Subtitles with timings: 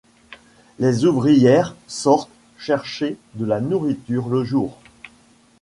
[0.79, 4.79] Les ouvrières sortent chercher de la nourriture le jour.